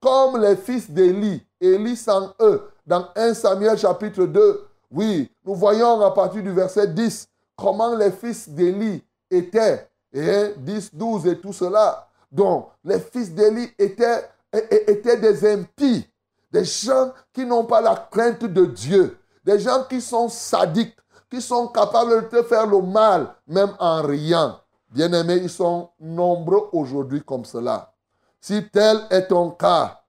comme 0.00 0.40
les 0.40 0.56
fils 0.56 0.88
d'Élie, 0.90 1.44
Élie 1.60 1.96
sans 1.96 2.32
eux, 2.40 2.70
dans 2.86 3.08
1 3.16 3.34
Samuel 3.34 3.76
chapitre 3.78 4.24
2. 4.26 4.64
Oui, 4.90 5.30
nous 5.44 5.54
voyons 5.54 6.00
à 6.02 6.10
partir 6.12 6.42
du 6.42 6.52
verset 6.52 6.88
10 6.88 7.28
comment 7.56 7.96
les 7.96 8.12
fils 8.12 8.48
d'Élie 8.48 9.02
étaient, 9.30 9.88
et 10.12 10.54
10, 10.56 10.94
12 10.94 11.26
et 11.26 11.40
tout 11.40 11.52
cela. 11.52 12.06
Donc, 12.30 12.68
les 12.84 13.00
fils 13.00 13.32
d'Élie 13.32 13.70
étaient, 13.78 14.28
étaient 14.52 15.16
des 15.16 15.52
impies, 15.52 16.06
des 16.52 16.64
gens 16.64 17.12
qui 17.32 17.44
n'ont 17.44 17.64
pas 17.64 17.80
la 17.80 18.08
crainte 18.10 18.44
de 18.44 18.66
Dieu, 18.66 19.16
des 19.44 19.58
gens 19.58 19.84
qui 19.88 20.00
sont 20.00 20.28
sadiques, 20.28 20.96
qui 21.34 21.42
sont 21.42 21.66
capables 21.66 22.22
de 22.22 22.28
te 22.28 22.42
faire 22.44 22.64
le 22.64 22.80
mal, 22.80 23.34
même 23.48 23.72
en 23.80 24.02
riant. 24.02 24.56
Bien-aimés, 24.88 25.40
ils 25.42 25.50
sont 25.50 25.90
nombreux 25.98 26.68
aujourd'hui 26.72 27.22
comme 27.24 27.44
cela. 27.44 27.92
Si 28.40 28.68
tel 28.68 29.00
est 29.10 29.26
ton 29.26 29.50
cas, 29.50 30.00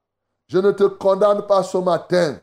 je 0.45 0.59
ne 0.59 0.69
te 0.69 0.83
condamne 0.83 1.47
pas 1.47 1.63
ce 1.63 1.79
matin. 1.79 2.37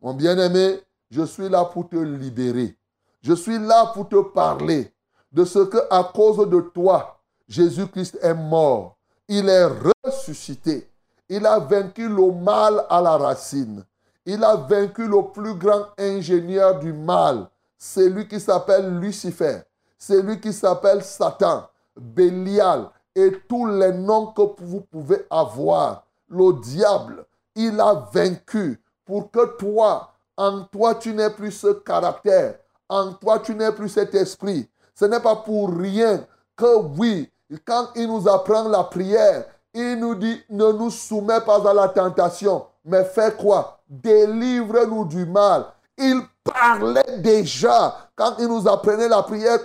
Mon 0.00 0.14
bien-aimé, 0.14 0.80
je 1.10 1.22
suis 1.22 1.48
là 1.48 1.64
pour 1.64 1.88
te 1.88 1.96
libérer. 1.96 2.76
Je 3.22 3.32
suis 3.32 3.58
là 3.58 3.86
pour 3.86 4.08
te 4.08 4.22
parler 4.22 4.94
de 5.32 5.44
ce 5.44 5.58
que, 5.58 5.78
à 5.90 6.04
cause 6.04 6.48
de 6.48 6.60
toi, 6.60 7.18
Jésus-Christ 7.48 8.20
est 8.22 8.34
mort. 8.34 8.98
Il 9.26 9.48
est 9.48 9.66
ressuscité. 10.04 10.88
Il 11.28 11.44
a 11.44 11.58
vaincu 11.58 12.08
le 12.08 12.30
mal 12.30 12.86
à 12.88 13.00
la 13.00 13.16
racine. 13.16 13.84
Il 14.24 14.44
a 14.44 14.54
vaincu 14.54 15.08
le 15.08 15.32
plus 15.32 15.54
grand 15.54 15.86
ingénieur 15.98 16.78
du 16.78 16.92
mal, 16.92 17.48
c'est 17.78 18.08
lui 18.08 18.26
qui 18.26 18.40
s'appelle 18.40 18.98
Lucifer, 18.98 19.62
c'est 19.96 20.20
lui 20.20 20.40
qui 20.40 20.52
s'appelle 20.52 21.02
Satan, 21.02 21.68
Bélial 21.96 22.90
et 23.14 23.32
tous 23.48 23.66
les 23.66 23.92
noms 23.92 24.26
que 24.26 24.42
vous 24.58 24.80
pouvez 24.80 25.26
avoir. 25.30 26.04
Le 26.28 26.60
diable, 26.60 27.24
il 27.54 27.80
a 27.80 28.06
vaincu 28.12 28.82
pour 29.06 29.30
que 29.30 29.56
toi, 29.56 30.12
en 30.36 30.64
toi, 30.64 30.94
tu 30.96 31.14
n'aies 31.14 31.30
plus 31.30 31.52
ce 31.52 31.68
caractère, 31.68 32.58
en 32.88 33.14
toi, 33.14 33.38
tu 33.38 33.54
n'aies 33.54 33.72
plus 33.72 33.88
cet 33.88 34.14
esprit. 34.14 34.68
Ce 34.94 35.06
n'est 35.06 35.20
pas 35.20 35.36
pour 35.36 35.70
rien 35.70 36.26
que 36.54 36.76
oui, 36.98 37.30
quand 37.64 37.88
il 37.96 38.08
nous 38.08 38.28
apprend 38.28 38.68
la 38.68 38.84
prière, 38.84 39.46
il 39.72 39.98
nous 39.98 40.14
dit, 40.14 40.40
ne 40.50 40.72
nous 40.72 40.90
soumets 40.90 41.40
pas 41.40 41.66
à 41.68 41.72
la 41.72 41.88
tentation, 41.88 42.66
mais 42.84 43.04
fais 43.04 43.32
quoi? 43.32 43.80
Délivre-nous 43.88 45.06
du 45.06 45.24
mal. 45.24 45.66
Il 45.96 46.20
parlait 46.52 47.18
déjà 47.18 47.96
quand 48.16 48.34
il 48.38 48.46
nous 48.46 48.68
apprenait 48.68 49.08
la 49.08 49.22
prière 49.22 49.58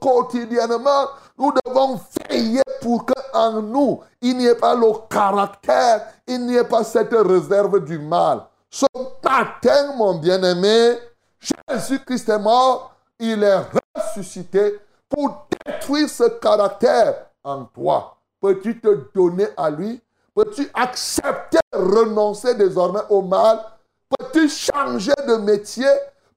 quotidiennement. 0.00 1.06
Nous 1.38 1.52
devons 1.64 2.00
veiller 2.28 2.62
pour 2.80 3.06
qu'en 3.06 3.62
nous, 3.62 4.00
il 4.20 4.36
n'y 4.36 4.46
ait 4.46 4.54
pas 4.54 4.74
le 4.74 4.92
caractère, 5.08 6.06
il 6.26 6.46
n'y 6.46 6.56
ait 6.56 6.64
pas 6.64 6.84
cette 6.84 7.12
réserve 7.12 7.84
du 7.84 7.98
mal. 7.98 8.42
Ce 8.70 8.86
matin, 9.24 9.94
mon 9.96 10.14
bien-aimé, 10.14 10.98
Jésus-Christ 11.40 12.28
est 12.28 12.38
mort, 12.38 12.92
il 13.18 13.42
est 13.42 13.60
ressuscité 13.96 14.80
pour 15.08 15.46
détruire 15.64 16.08
ce 16.08 16.24
caractère 16.24 17.26
en 17.44 17.64
toi. 17.64 18.16
Peux-tu 18.40 18.80
te 18.80 19.08
donner 19.14 19.48
à 19.56 19.70
lui? 19.70 20.02
Peux-tu 20.34 20.70
accepter, 20.74 21.58
renoncer 21.72 22.54
désormais 22.54 23.00
au 23.08 23.22
mal? 23.22 23.60
Peux-tu 24.08 24.48
changer 24.48 25.12
de 25.26 25.36
métier? 25.36 25.88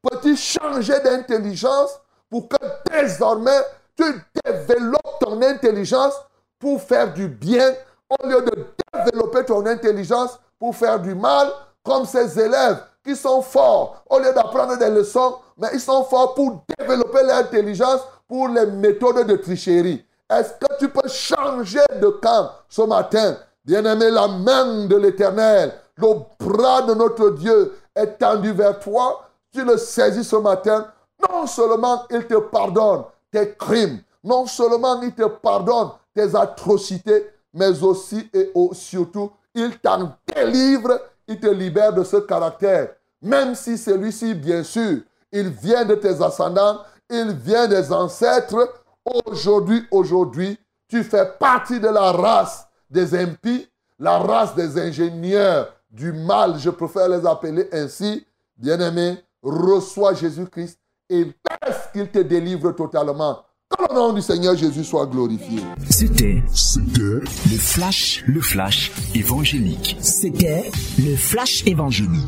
Peux-tu 0.01 0.35
changer 0.35 0.99
d'intelligence 0.99 1.99
pour 2.29 2.47
que 2.47 2.57
désormais 2.89 3.61
tu 3.95 4.03
développes 4.45 5.19
ton 5.19 5.41
intelligence 5.41 6.13
pour 6.59 6.81
faire 6.81 7.13
du 7.13 7.27
bien 7.27 7.73
au 8.09 8.27
lieu 8.27 8.41
de 8.41 8.67
développer 9.05 9.45
ton 9.45 9.65
intelligence 9.65 10.39
pour 10.59 10.75
faire 10.75 10.99
du 10.99 11.15
mal 11.15 11.49
comme 11.83 12.05
ces 12.05 12.39
élèves 12.39 12.83
qui 13.03 13.15
sont 13.15 13.41
forts 13.41 14.03
au 14.09 14.19
lieu 14.19 14.33
d'apprendre 14.33 14.77
des 14.77 14.89
leçons, 14.89 15.37
mais 15.57 15.69
ils 15.73 15.79
sont 15.79 16.03
forts 16.03 16.35
pour 16.35 16.63
développer 16.77 17.23
l'intelligence 17.23 18.01
pour 18.27 18.47
les 18.47 18.65
méthodes 18.65 19.25
de 19.25 19.35
tricherie. 19.35 20.05
Est-ce 20.29 20.51
que 20.53 20.77
tu 20.79 20.89
peux 20.89 21.09
changer 21.09 21.81
de 21.99 22.07
camp 22.07 22.51
ce 22.69 22.83
matin? 22.83 23.37
Bien-aimé, 23.65 24.09
la 24.09 24.27
main 24.27 24.85
de 24.85 24.95
l'Éternel 24.95 25.73
le 26.01 26.45
bras 26.45 26.81
de 26.83 26.93
notre 26.93 27.29
Dieu 27.31 27.73
est 27.95 28.17
tendu 28.17 28.51
vers 28.51 28.79
toi, 28.79 29.29
tu 29.53 29.63
le 29.63 29.77
saisis 29.77 30.23
ce 30.23 30.35
matin, 30.37 30.87
non 31.29 31.45
seulement 31.45 32.03
il 32.09 32.25
te 32.25 32.35
pardonne 32.35 33.03
tes 33.31 33.53
crimes, 33.55 33.99
non 34.23 34.45
seulement 34.45 35.01
il 35.01 35.13
te 35.13 35.27
pardonne 35.27 35.89
tes 36.13 36.35
atrocités, 36.35 37.29
mais 37.53 37.83
aussi 37.83 38.29
et 38.33 38.51
surtout, 38.73 39.31
il 39.53 39.77
t'en 39.79 40.13
délivre, 40.33 40.99
il 41.27 41.39
te 41.39 41.47
libère 41.47 41.93
de 41.93 42.03
ce 42.03 42.17
caractère. 42.17 42.93
Même 43.21 43.55
si 43.55 43.77
celui-ci, 43.77 44.33
bien 44.33 44.63
sûr, 44.63 44.99
il 45.31 45.49
vient 45.49 45.85
de 45.85 45.95
tes 45.95 46.21
ascendants, 46.21 46.79
il 47.09 47.31
vient 47.33 47.67
des 47.67 47.91
ancêtres, 47.91 48.73
aujourd'hui, 49.25 49.85
aujourd'hui, 49.91 50.57
tu 50.87 51.03
fais 51.03 51.25
partie 51.39 51.79
de 51.79 51.87
la 51.87 52.11
race 52.11 52.67
des 52.89 53.15
impies, 53.15 53.67
la 53.99 54.17
race 54.17 54.55
des 54.55 54.77
ingénieurs, 54.79 55.71
du 55.91 56.13
mal, 56.13 56.57
je 56.59 56.69
préfère 56.69 57.09
les 57.09 57.25
appeler 57.25 57.67
ainsi, 57.71 58.25
bien-aimé, 58.57 59.17
reçois 59.43 60.13
Jésus-Christ 60.13 60.79
et 61.09 61.25
laisse 61.25 61.89
qu'il 61.91 62.07
te 62.09 62.19
délivre 62.19 62.71
totalement. 62.71 63.39
Que 63.69 63.83
le 63.89 63.95
nom 63.95 64.13
du 64.13 64.21
Seigneur 64.21 64.55
Jésus 64.55 64.83
soit 64.83 65.05
glorifié. 65.05 65.61
C'était, 65.89 66.43
le 66.95 67.21
flash, 67.57 68.23
le 68.27 68.41
flash 68.41 68.91
évangélique. 69.15 69.97
C'était 70.01 70.71
le 70.97 71.15
flash 71.15 71.65
évangélique. 71.65 72.27